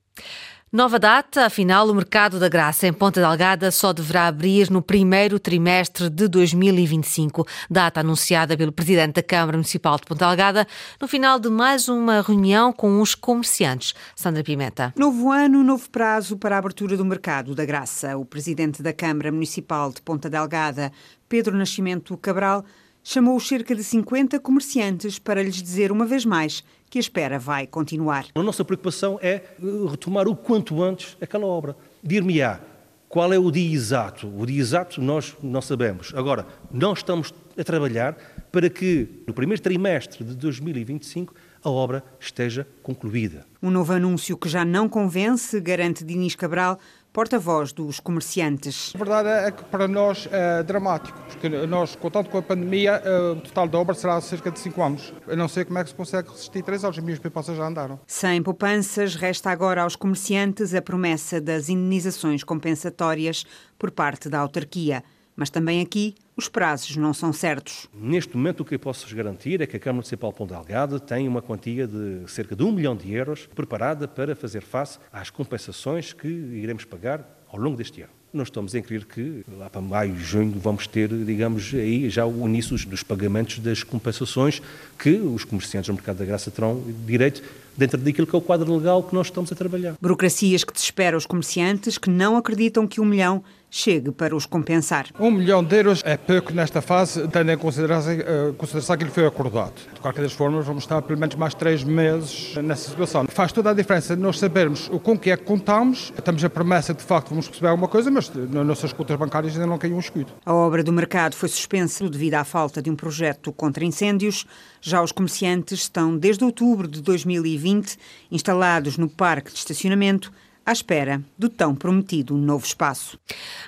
Nova 0.72 0.98
data, 0.98 1.46
afinal, 1.46 1.90
o 1.90 1.94
mercado 1.94 2.40
da 2.40 2.48
graça 2.48 2.88
em 2.88 2.94
Ponta 2.94 3.20
Delgada 3.20 3.70
só 3.72 3.92
deverá 3.92 4.28
abrir 4.28 4.72
no 4.72 4.82
primeiro 4.82 5.38
trimestre 5.38 6.10
de 6.10 6.30
2025. 6.30 7.46
Data 7.70 8.00
anunciada 8.00 8.56
pelo 8.56 8.72
Presidente 8.72 9.16
da 9.16 9.24
Câmara 9.24 9.58
Municipal 9.58 9.98
de 9.98 10.04
Ponta 10.04 10.26
Delgada 10.26 10.66
no 11.00 11.10
final 11.10 11.40
de 11.40 11.50
mais 11.50 11.90
uma 11.90 12.22
reunião 12.22 12.72
com 12.72 13.02
os 13.02 13.14
comerciantes. 13.14 13.94
Sandra 14.16 14.46
Pimenta. 14.46 14.94
Novo 14.98 15.30
ano, 15.30 15.62
novo 15.62 15.90
prazo 15.90 16.38
para 16.38 16.56
a 16.56 16.60
abertura 16.60 16.96
do 16.96 17.04
mercado 17.04 17.54
da 17.54 17.66
graça. 17.66 18.18
O 18.18 18.24
Presidente 18.24 18.82
da 18.82 18.94
Câmara 18.94 19.30
Municipal 19.30 19.92
de 19.92 20.02
Ponta 20.02 20.30
Delgada, 20.30 20.90
Pedro 21.28 21.58
Nascimento 21.58 22.16
Cabral, 22.16 22.64
chamou 23.08 23.40
cerca 23.40 23.76
de 23.76 23.84
50 23.84 24.40
comerciantes 24.40 25.20
para 25.20 25.44
lhes 25.44 25.62
dizer 25.62 25.92
uma 25.92 26.08
vez 26.08 26.26
mais 26.26 26.64
que 26.90 26.98
a 26.98 27.00
espera 27.00 27.38
vai 27.38 27.68
continuar. 27.68 28.26
A 28.34 28.42
nossa 28.42 28.66
preocupação 28.66 29.20
é 29.22 29.34
eh, 29.36 29.44
retomar 29.88 30.28
o 30.28 30.36
quanto 30.36 30.82
antes 30.82 31.16
aquela 31.22 31.46
obra. 31.46 31.78
Dir-me-á, 32.04 32.60
qual 33.08 33.32
é 33.32 33.38
o 33.38 33.52
dia 33.52 33.72
exato? 33.76 34.28
O 34.28 34.44
dia 34.44 34.60
exato 34.60 35.00
nós 35.00 35.36
não 35.44 35.62
sabemos. 35.62 36.14
Agora, 36.16 36.48
nós 36.72 36.98
estamos 36.98 37.32
a 37.56 37.64
trabalhar 37.64 38.18
para 38.52 38.72
que 38.72 39.08
no 39.28 39.36
primeiro 39.36 39.62
trimestre 39.62 40.24
de 40.24 40.36
2025 40.36 41.36
a 41.64 41.70
obra 41.70 42.04
esteja 42.20 42.68
concluída. 42.82 43.46
Um 43.62 43.70
novo 43.70 43.94
anúncio 43.94 44.36
que 44.36 44.50
já 44.50 44.66
não 44.66 44.90
convence, 44.90 45.60
garante 45.62 46.04
Dinis 46.04 46.36
Cabral, 46.36 46.80
porta-voz 47.16 47.72
dos 47.72 48.02
comerciantes. 48.02 48.92
A 48.94 48.98
verdade 48.98 49.30
é 49.30 49.50
que 49.50 49.64
para 49.64 49.88
nós 49.88 50.28
é 50.30 50.62
dramático, 50.64 51.18
porque 51.30 51.48
nós, 51.66 51.96
contando 51.96 52.28
com 52.28 52.38
a 52.38 52.42
pandemia, 52.42 53.02
eh, 53.06 53.32
o 53.32 53.36
total 53.38 53.70
da 53.70 53.80
obra 53.80 53.96
será 53.96 54.20
cerca 54.20 54.52
de 54.52 54.60
5 54.60 54.84
anos. 54.84 55.14
Eu 55.26 55.38
não 55.38 55.48
sei 55.48 55.64
como 55.64 55.80
é 55.80 55.84
que 55.86 55.92
se 55.92 55.96
consegue 55.96 56.28
resistir 56.28 56.62
3 56.62 56.84
anos, 56.84 56.98
as 56.98 57.04
minhas 57.06 57.20
poupanças 57.20 57.56
já 57.56 57.66
andaram. 57.66 57.98
Sem 58.06 58.44
poupanças, 58.44 59.16
resta 59.16 59.50
agora 59.50 59.84
aos 59.84 59.96
comerciantes 59.96 60.76
a 60.76 60.82
promessa 60.82 61.40
das 61.40 61.70
indenizações 61.70 62.44
compensatórias 62.44 63.46
por 63.80 63.92
parte 63.92 64.28
da 64.28 64.40
autarquia. 64.40 65.02
Mas 65.36 65.50
também 65.50 65.82
aqui 65.82 66.16
os 66.36 66.48
prazos 66.48 66.96
não 66.96 67.14
são 67.14 67.32
certos. 67.34 67.88
Neste 67.94 68.36
momento, 68.36 68.62
o 68.62 68.66
que 68.66 68.76
eu 68.76 68.80
posso 68.80 69.14
garantir 69.16 69.62
é 69.62 69.68
que 69.68 69.78
a 69.78 69.80
Câmara 69.80 69.96
Municipal 69.96 70.32
de 70.32 70.38
Ponte 70.38 70.50
Delgado 70.50 71.00
tem 71.00 71.28
uma 71.28 71.42
quantia 71.42 71.88
de 71.88 72.24
cerca 72.28 72.56
de 72.56 72.64
um 72.64 72.72
milhão 72.72 72.96
de 72.96 73.12
euros 73.14 73.48
preparada 73.54 74.08
para 74.08 74.36
fazer 74.36 74.62
face 74.62 75.00
às 75.12 75.30
compensações 75.30 76.14
que 76.14 76.28
iremos 76.28 76.86
pagar 76.86 77.26
ao 77.50 77.60
longo 77.60 77.78
deste 77.78 78.02
ano. 78.02 78.12
Nós 78.34 78.48
estamos 78.48 78.76
a 78.76 78.82
crer 78.82 79.06
que 79.06 79.46
lá 79.58 79.70
para 79.70 79.80
maio, 79.80 80.18
junho, 80.18 80.60
vamos 80.60 80.88
ter, 80.88 81.08
digamos, 81.08 81.74
aí 81.74 82.10
já 82.10 82.26
o 82.26 82.46
início 82.46 82.78
dos 82.86 83.02
pagamentos 83.02 83.60
das 83.60 83.82
compensações 83.82 84.62
que 85.00 85.12
os 85.12 85.46
comerciantes 85.46 85.88
no 85.88 85.96
mercado 85.96 86.18
da 86.18 86.26
graça 86.26 86.52
terão 86.52 86.84
direito 87.06 87.42
dentro 87.78 87.98
daquilo 87.98 88.28
que 88.28 88.36
é 88.36 88.38
o 88.38 88.42
quadro 88.42 88.76
legal 88.76 89.02
que 89.04 89.16
nós 89.16 89.28
estamos 89.28 89.54
a 89.54 89.56
trabalhar. 89.56 89.96
Burocracias 90.02 90.66
que 90.66 90.74
desesperam 90.74 91.18
os 91.18 91.26
comerciantes 91.26 91.98
que 91.98 92.10
não 92.10 92.36
acreditam 92.36 92.86
que 92.86 93.00
um 93.00 93.06
milhão 93.06 93.42
chegue 93.76 94.10
para 94.10 94.34
os 94.34 94.46
compensar. 94.46 95.08
Um 95.20 95.30
milhão 95.30 95.62
de 95.62 95.76
euros 95.76 96.02
é 96.06 96.16
pouco 96.16 96.54
nesta 96.54 96.82
fase, 96.82 97.28
tendo 97.28 97.52
em 97.52 97.58
consideração, 97.58 98.14
uh, 98.14 98.54
consideração 98.54 98.96
que 98.96 99.04
ele 99.04 99.12
foi 99.12 99.26
acordado. 99.28 99.74
De 99.94 100.00
qualquer 100.00 100.22
das 100.22 100.32
formas, 100.32 100.66
vamos 100.66 100.84
estar 100.84 101.02
pelo 101.02 101.20
menos 101.20 101.36
mais 101.36 101.54
três 101.54 101.84
meses 101.84 102.56
nessa 102.56 102.90
situação. 102.90 103.26
Faz 103.28 103.52
toda 103.52 103.72
a 103.72 103.74
diferença 103.74 104.16
nós 104.16 104.40
sabermos 104.40 104.88
o 104.94 104.98
com 104.98 105.20
que 105.20 105.30
é 105.30 105.36
que 105.36 105.44
contamos. 105.44 106.14
Temos 106.24 106.42
a 106.46 106.50
promessa 106.50 106.94
de, 106.94 107.00
de 107.00 107.06
facto 107.06 107.30
vamos 107.30 107.50
receber 107.50 107.68
alguma 107.68 107.90
coisa, 107.90 108.10
mas 108.10 108.32
nas 108.34 108.66
nossas 108.66 108.94
contas 108.94 109.18
bancárias 109.18 109.54
ainda 109.54 109.68
não 109.68 109.78
caiu 109.78 109.98
um 109.98 110.00
escudo. 110.00 110.32
A 110.46 110.54
obra 110.54 110.82
do 110.82 110.94
mercado 110.94 111.36
foi 111.36 111.50
suspensa 111.50 112.08
devido 112.10 112.36
à 112.36 112.46
falta 112.46 112.82
de 112.82 112.90
um 112.90 112.96
projeto 112.96 113.52
contra 113.52 113.84
incêndios. 113.84 114.46
Já 114.80 115.02
os 115.02 115.12
comerciantes 115.12 115.82
estão, 115.82 116.18
desde 116.18 116.46
outubro 116.46 116.88
de 116.88 117.02
2020, 117.02 117.98
instalados 118.32 118.98
no 118.98 119.10
parque 119.10 119.52
de 119.52 119.58
estacionamento 119.58 120.32
à 120.66 120.72
espera 120.72 121.22
do 121.38 121.48
tão 121.48 121.76
prometido 121.76 122.36
novo 122.36 122.66
espaço. 122.66 123.20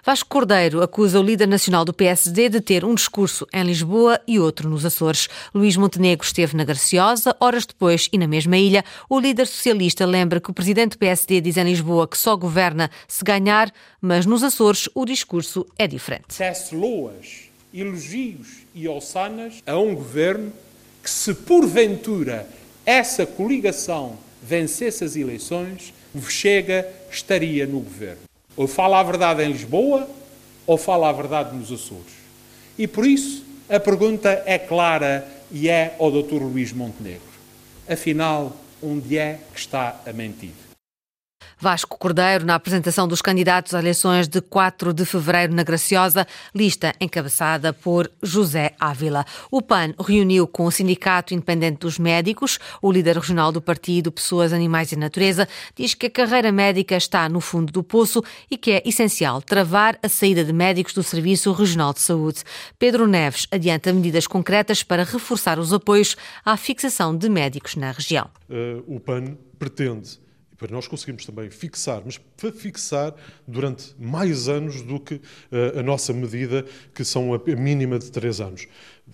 Vasco 0.04 0.28
Cordeiro 0.30 0.82
acusa 0.82 1.20
o 1.20 1.24
líder 1.24 1.48
nacional 1.48 1.86
do 1.86 1.94
PSD 1.94 2.50
de 2.50 2.60
ter 2.60 2.84
um 2.84 2.96
discurso 2.96 3.46
em 3.54 3.64
Lisboa 3.64 4.20
e 4.28 4.40
outro 4.40 4.70
nos 4.70 4.86
Açores. 4.86 5.28
Luís 5.54 5.78
Montenegro 5.78 6.26
esteve 6.26 6.58
na 6.58 6.64
Graciosa, 6.64 7.36
horas 7.40 7.66
depois, 7.66 8.10
e 8.12 8.18
na 8.18 8.28
mesma 8.28 8.58
ilha, 8.58 8.84
o 9.10 9.20
líder 9.20 9.46
socialista 9.46 10.06
lembra 10.06 10.40
que 10.40 10.50
o 10.50 10.54
presidente 10.54 10.92
do 10.92 10.98
PSD 10.98 11.42
diz 11.42 11.58
em 11.58 11.66
Lisboa 11.66 12.08
que 12.08 12.18
só 12.18 12.36
governa 12.36 12.90
se 13.08 13.24
ganhar, 13.24 13.72
mas 14.02 14.26
nos 14.26 14.44
Açores 14.44 14.90
o 14.96 15.06
discurso 15.06 15.66
é 15.78 15.88
diferente. 15.88 16.38
Tece 16.38 16.76
loas, 16.76 17.50
elogios 17.74 18.48
e 18.74 18.88
ossanas 18.88 19.62
a 19.66 19.78
um 19.78 19.94
governo 19.94 20.52
que, 21.04 21.10
se 21.10 21.34
porventura 21.34 22.48
essa 22.86 23.26
coligação 23.26 24.18
vencesse 24.42 25.04
as 25.04 25.16
eleições, 25.16 25.94
Chega 26.28 26.88
estaria 27.12 27.66
no 27.66 27.80
governo. 27.80 28.22
Ou 28.56 28.68
fala 28.68 29.00
a 29.00 29.04
verdade 29.04 29.44
em 29.44 29.52
Lisboa, 29.52 30.08
ou 30.66 30.78
fala 30.78 31.10
a 31.10 31.12
verdade 31.12 31.56
nos 31.56 31.72
Açores. 31.72 32.14
E 32.78 32.88
por 32.88 33.06
isso 33.06 33.44
a 33.70 33.80
pergunta 33.80 34.44
é 34.46 34.58
clara 34.58 35.28
e 35.52 35.70
é 35.70 35.96
ao 36.00 36.12
Dr. 36.12 36.42
Luís 36.42 36.74
Montenegro. 36.74 37.22
Afinal, 37.88 38.56
onde 38.82 39.18
é 39.18 39.40
que 39.54 39.60
está 39.60 40.02
a 40.06 40.12
mentir? 40.12 40.67
Vasco 41.60 41.98
Cordeiro, 41.98 42.46
na 42.46 42.54
apresentação 42.54 43.08
dos 43.08 43.22
candidatos 43.22 43.74
às 43.74 43.82
eleições 43.82 44.28
de 44.28 44.42
4 44.42 44.94
de 44.94 45.04
fevereiro 45.06 45.54
na 45.54 45.64
Graciosa, 45.64 46.28
lista 46.54 46.94
encabeçada 47.02 47.74
por 47.74 48.12
José 48.22 48.74
Ávila. 48.80 49.26
O 49.50 49.60
PAN 49.60 49.94
reuniu 50.00 50.46
com 50.46 50.66
o 50.66 50.72
Sindicato 50.72 51.34
Independente 51.34 51.80
dos 51.80 51.98
Médicos. 51.98 52.60
O 52.80 52.92
líder 52.92 53.16
regional 53.16 53.52
do 53.52 53.60
partido 53.60 54.12
Pessoas, 54.12 54.54
Animais 54.54 54.92
e 54.92 54.96
Natureza 54.96 55.48
diz 55.76 55.96
que 55.96 56.06
a 56.06 56.12
carreira 56.12 56.52
médica 56.52 56.96
está 56.96 57.28
no 57.28 57.42
fundo 57.42 57.74
do 57.74 57.84
poço 57.84 58.24
e 58.52 58.56
que 58.56 58.72
é 58.74 58.84
essencial 58.86 59.42
travar 59.42 59.98
a 60.04 60.08
saída 60.08 60.46
de 60.46 60.54
médicos 60.54 60.94
do 60.94 61.02
Serviço 61.02 61.52
Regional 61.52 61.92
de 61.92 62.02
Saúde. 62.02 62.44
Pedro 62.78 63.08
Neves 63.08 63.48
adianta 63.52 63.92
medidas 63.92 64.28
concretas 64.28 64.84
para 64.84 65.04
reforçar 65.04 65.58
os 65.58 65.74
apoios 65.74 66.16
à 66.46 66.56
fixação 66.56 67.18
de 67.18 67.28
médicos 67.30 67.76
na 67.76 67.92
região. 67.92 68.30
Uh, 68.48 68.96
o 68.96 69.00
PAN 69.00 69.36
pretende 69.58 70.20
para 70.58 70.72
nós 70.72 70.88
conseguirmos 70.88 71.26
também 71.26 71.50
fixar, 71.50 72.02
mas 72.04 72.18
para 72.18 72.52
fixar 72.52 73.14
durante 73.48 73.96
mais 74.00 74.48
anos 74.48 74.82
do 74.82 75.00
que 75.00 75.16
uh, 75.16 75.80
a 75.80 75.84
nossa 75.84 76.12
medida, 76.14 76.66
que 76.94 77.06
são 77.06 77.34
a 77.34 77.40
mínima 77.56 78.00
de 78.00 78.12
três 78.12 78.42
anos. 78.42 78.68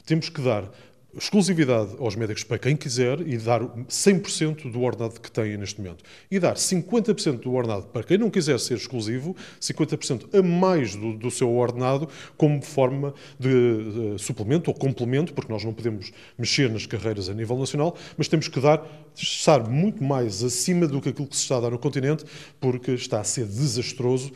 Temos 0.05 0.29
que 0.29 0.41
dar 0.41 0.71
exclusividade 1.17 1.95
aos 1.99 2.15
médicos 2.15 2.43
para 2.43 2.57
quem 2.57 2.75
quiser 2.75 3.19
e 3.21 3.37
dar 3.37 3.61
100% 3.61 4.71
do 4.71 4.81
ordenado 4.81 5.19
que 5.19 5.31
têm 5.31 5.57
neste 5.57 5.79
momento. 5.79 6.03
E 6.29 6.39
dar 6.39 6.55
50% 6.55 7.41
do 7.41 7.53
ordenado 7.53 7.87
para 7.87 8.03
quem 8.03 8.17
não 8.17 8.29
quiser 8.29 8.59
ser 8.59 8.75
exclusivo, 8.75 9.35
50% 9.61 10.37
a 10.37 10.41
mais 10.41 10.95
do, 10.95 11.13
do, 11.13 11.29
seu 11.29 11.51
ordenado, 11.51 12.09
como 12.35 12.61
forma 12.61 13.13
de 13.39 13.49
uh, 13.49 14.19
suplemento 14.19 14.71
ou 14.71 14.75
complemento, 14.75 15.33
porque 15.33 15.51
nós 15.51 15.63
não 15.63 15.73
podemos 15.73 16.11
mexer 16.37 16.69
nas 16.69 16.85
carreiras 16.85 17.29
a 17.29 17.33
nível 17.33 17.57
nacional, 17.57 17.95
mas 18.17 18.27
temos 18.27 18.47
que 18.47 18.59
dar, 18.59 18.83
estar 19.15 19.69
muito 19.69 20.03
mais 20.03 20.43
acima 20.43 20.87
do 20.87 20.99
que 20.99 21.09
aquilo 21.09 21.27
que 21.27 21.35
se 21.35 21.43
está 21.43 21.57
a 21.57 21.61
dar 21.61 21.71
no 21.71 21.79
continente, 21.79 22.25
porque 22.59 22.91
está 22.91 23.19
a 23.19 23.23
ser 23.23 23.45
desastroso 23.45 24.31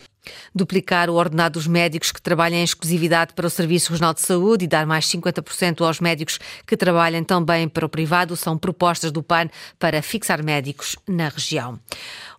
duplicar 0.53 1.09
o 1.09 1.13
ordenado 1.13 1.53
dos 1.53 1.67
médicos 1.67 2.11
que 2.11 2.21
trabalham 2.21 2.57
em 2.57 2.63
exclusividade 2.63 3.33
para 3.33 3.47
o 3.47 3.49
Serviço 3.49 3.91
Regional 3.91 4.13
de 4.13 4.21
Saúde 4.21 4.65
e 4.65 4.67
dar 4.67 4.85
mais 4.85 5.05
50% 5.05 5.85
aos 5.85 5.99
médicos 5.99 6.39
que 6.65 6.77
trabalham 6.77 7.23
também 7.23 7.67
para 7.67 7.85
o 7.85 7.89
privado 7.89 8.35
são 8.35 8.57
propostas 8.57 9.11
do 9.11 9.23
PAN 9.23 9.49
para 9.79 10.01
fixar 10.01 10.43
médicos 10.43 10.95
na 11.07 11.29
região. 11.29 11.79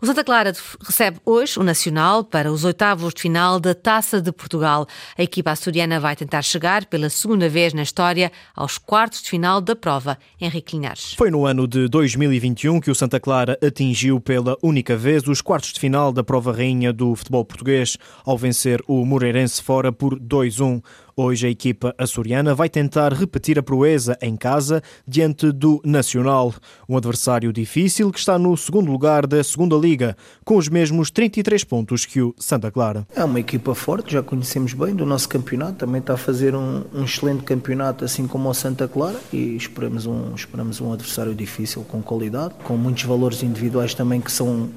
O 0.01 0.07
Santa 0.07 0.23
Clara 0.23 0.53
recebe 0.81 1.19
hoje 1.25 1.59
o 1.59 1.65
Nacional 1.65 2.23
para 2.23 2.53
os 2.53 2.65
oitavos 2.65 3.13
de 3.13 3.23
final 3.23 3.59
da 3.59 3.75
Taça 3.75 4.21
de 4.21 4.31
Portugal. 4.31 4.87
A 5.17 5.23
equipa 5.23 5.51
açoriana 5.51 5.99
vai 5.99 6.15
tentar 6.15 6.43
chegar 6.43 6.87
pela 6.87 7.11
segunda 7.11 7.49
vez 7.49 7.73
na 7.75 7.83
história 7.83 8.31
aos 8.55 8.79
quartos 8.79 9.23
de 9.23 9.31
final 9.31 9.61
da 9.61 9.75
prova. 9.75 10.19
Henrique 10.41 10.77
Linares. 10.77 11.15
Foi 11.15 11.31
no 11.31 11.47
ano 11.47 11.67
de 11.67 11.89
2021 11.89 12.81
que 12.81 12.91
o 12.91 12.95
Santa 12.95 13.19
Clara 13.19 13.59
atingiu 13.63 14.21
pela 14.21 14.57
única 14.63 14.97
vez 14.97 15.27
os 15.27 15.41
quartos 15.41 15.73
de 15.73 15.81
final 15.81 16.13
da 16.13 16.23
prova 16.23 16.53
rainha 16.53 16.93
do 16.93 17.15
futebol 17.17 17.45
português 17.45 17.78
ao 18.25 18.37
vencer 18.37 18.83
o 18.87 19.05
Moreirense 19.05 19.63
fora 19.63 19.93
por 19.93 20.19
2-1. 20.19 20.83
Hoje 21.21 21.49
a 21.49 21.51
equipa 21.51 21.93
açoriana 21.99 22.55
vai 22.55 22.69
tentar 22.69 23.13
repetir 23.13 23.59
a 23.59 23.63
proeza 23.63 24.17
em 24.23 24.37
casa 24.37 24.81
diante 25.05 25.51
do 25.51 25.81
Nacional, 25.85 26.55
um 26.89 26.97
adversário 26.97 27.53
difícil 27.53 28.13
que 28.13 28.21
está 28.21 28.39
no 28.39 28.57
segundo 28.57 28.93
lugar 28.93 29.27
da 29.27 29.43
segunda 29.43 29.75
Liga, 29.75 30.17
com 30.45 30.57
os 30.57 30.69
mesmos 30.69 31.11
33 31.11 31.65
pontos 31.65 32.07
que 32.07 32.23
o 32.23 32.33
Santa 32.39 32.71
Clara. 32.71 33.05
É 33.17 33.25
uma 33.25 33.41
equipa 33.41 33.75
forte, 33.75 34.13
já 34.13 34.23
conhecemos 34.23 34.73
bem 34.75 34.95
do 34.95 35.05
nosso 35.05 35.29
campeonato, 35.29 35.73
também 35.73 35.99
está 36.01 36.15
a 36.15 36.17
fazer 36.17 36.55
um, 36.55 36.85
um 36.95 37.03
excelente 37.03 37.43
campeonato 37.43 38.05
assim 38.05 38.29
como 38.29 38.49
o 38.49 38.55
Santa 38.55 38.87
Clara 38.87 39.19
e 39.33 39.57
esperamos 39.57 40.07
um, 40.07 40.33
esperamos 40.37 40.81
um 40.81 40.93
adversário 40.93 41.35
difícil, 41.35 41.83
com 41.83 42.01
qualidade, 42.01 42.55
com 42.63 42.77
muitos 42.77 43.03
valores 43.03 43.43
individuais 43.43 43.93
também 43.93 44.21
que 44.21 44.31
são 44.31 44.69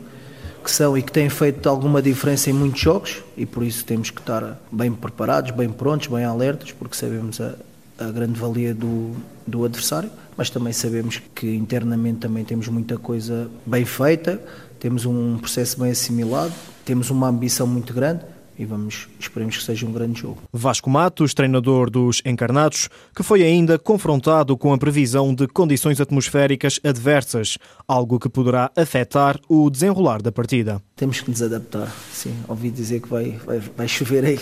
que 0.64 0.72
são 0.72 0.98
e 0.98 1.02
que 1.02 1.12
têm 1.12 1.30
feito 1.30 1.68
alguma 1.68 2.02
diferença 2.02 2.50
em 2.50 2.54
muitos 2.54 2.82
jogos 2.82 3.24
e 3.36 3.46
por 3.46 3.64
isso 3.64 3.84
temos 3.86 4.10
que 4.10 4.20
estar 4.20 4.60
bem 4.72 4.92
preparados, 4.92 5.52
bem 5.52 5.70
prontos, 5.70 6.08
bem 6.08 6.24
alertas, 6.24 6.72
porque 6.72 6.96
sabemos 6.96 7.42
a, 7.42 7.56
a 8.00 8.12
grande 8.12 8.40
valia 8.40 8.74
do, 8.74 9.12
do 9.46 9.66
adversário, 9.66 10.10
mas 10.38 10.50
também 10.50 10.74
sabemos 10.74 11.22
que 11.36 11.56
internamente 11.56 12.20
também 12.20 12.44
temos 12.44 12.68
muita 12.68 12.98
coisa 12.98 13.50
bem 13.66 13.86
feita, 13.86 14.42
temos 14.80 15.06
um 15.06 15.38
processo 15.38 15.80
bem 15.80 15.92
assimilado, 15.92 16.54
temos 16.86 17.10
uma 17.10 17.28
ambição 17.28 17.68
muito 17.68 17.94
grande 17.94 18.22
e 18.62 18.66
vamos, 18.66 19.08
esperemos 19.20 19.58
que 19.58 19.64
seja 19.64 19.88
um 19.88 19.92
grande 19.92 20.22
jogo. 20.22 20.44
Vasco 20.54 20.88
Matos, 20.88 21.34
treinador 21.34 21.90
dos 21.90 22.22
Encarnados, 22.24 22.90
que 23.16 23.24
foi 23.24 23.42
ainda 23.42 23.80
confrontado 23.80 24.56
com 24.56 24.72
a 24.72 24.78
previsão 24.78 25.34
de 25.34 25.48
condições 25.48 26.00
atmosféricas 26.00 26.80
adversas, 26.84 27.58
algo 27.88 28.20
que 28.20 28.30
poderá 28.30 28.72
afetar 28.76 29.40
o 29.50 29.68
desenrolar 29.70 30.22
da 30.22 30.32
partida. 30.32 30.80
Temos 30.96 31.22
que 31.22 31.32
nos 31.32 31.42
adaptar, 31.42 31.92
sim. 32.14 32.36
Ouvi 32.48 32.70
dizer 32.70 33.02
que 33.02 33.08
vai, 33.08 33.32
vai, 33.44 33.60
vai 33.60 33.88
chover 33.88 34.24
aí, 34.26 34.40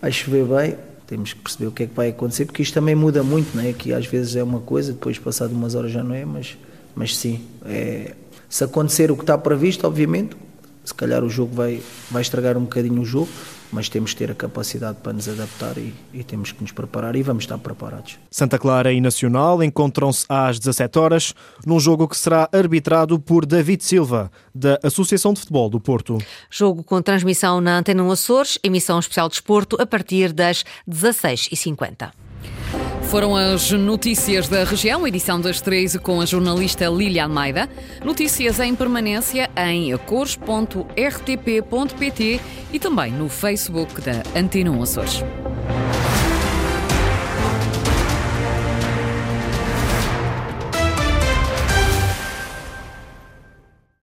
vai 0.00 0.12
chover 0.12 0.44
bem, 0.44 0.76
temos 1.08 1.32
que 1.32 1.40
perceber 1.40 1.66
o 1.66 1.72
que 1.72 1.82
é 1.82 1.86
que 1.88 1.94
vai 1.94 2.10
acontecer, 2.10 2.44
porque 2.44 2.62
isto 2.62 2.74
também 2.74 2.94
muda 2.94 3.24
muito, 3.24 3.56
não 3.56 3.64
é? 3.64 3.72
Que 3.72 3.92
às 3.92 4.06
vezes 4.06 4.36
é 4.36 4.44
uma 4.44 4.60
coisa, 4.60 4.92
depois 4.92 5.18
passado 5.18 5.50
umas 5.50 5.74
horas 5.74 5.90
já 5.90 6.04
não 6.04 6.14
é, 6.14 6.24
mas, 6.24 6.56
mas 6.94 7.16
sim, 7.16 7.40
é, 7.64 8.14
se 8.48 8.62
acontecer 8.62 9.10
o 9.10 9.16
que 9.16 9.24
está 9.24 9.36
previsto, 9.36 9.86
obviamente, 9.88 10.36
se 10.88 10.94
calhar 10.94 11.22
o 11.22 11.28
jogo 11.28 11.54
vai, 11.54 11.82
vai 12.10 12.22
estragar 12.22 12.56
um 12.56 12.62
bocadinho 12.62 13.02
o 13.02 13.04
jogo, 13.04 13.28
mas 13.70 13.90
temos 13.90 14.12
que 14.12 14.18
ter 14.18 14.30
a 14.30 14.34
capacidade 14.34 14.98
para 15.02 15.12
nos 15.12 15.28
adaptar 15.28 15.76
e, 15.76 15.92
e, 16.14 16.24
temos 16.24 16.50
que 16.50 16.62
nos 16.62 16.72
preparar 16.72 17.14
e 17.14 17.22
vamos 17.22 17.44
estar 17.44 17.58
preparados. 17.58 18.18
Santa 18.30 18.58
Clara 18.58 18.90
e 18.90 19.00
Nacional 19.00 19.62
encontram-se 19.62 20.24
às 20.28 20.58
17 20.58 20.98
horas 20.98 21.34
num 21.66 21.78
jogo 21.78 22.08
que 22.08 22.16
será 22.16 22.48
arbitrado 22.50 23.20
por 23.20 23.44
David 23.44 23.84
Silva, 23.84 24.30
da 24.54 24.78
Associação 24.82 25.34
de 25.34 25.40
Futebol 25.40 25.68
do 25.68 25.78
Porto. 25.78 26.16
Jogo 26.50 26.82
com 26.82 27.02
transmissão 27.02 27.60
na 27.60 27.76
Antena 27.78 28.10
Açores, 28.10 28.58
emissão 28.62 28.98
especial 28.98 29.28
de 29.28 29.34
esporto 29.34 29.76
a 29.80 29.84
partir 29.84 30.32
das 30.32 30.64
16h50. 30.88 32.27
Foram 33.08 33.34
as 33.34 33.70
notícias 33.72 34.48
da 34.48 34.64
região, 34.64 35.06
edição 35.06 35.40
das 35.40 35.62
13 35.62 35.98
com 35.98 36.20
a 36.20 36.26
jornalista 36.26 36.86
Lília 36.88 37.24
Almeida. 37.24 37.66
Notícias 38.04 38.60
em 38.60 38.74
permanência 38.74 39.48
em 39.56 39.96
cores.rtp.pt 39.96 40.90
e 42.70 42.78
também 42.78 43.10
no 43.10 43.30
Facebook 43.30 44.02
da 44.02 44.22
Antena 44.38 44.82
Açores. 44.82 45.24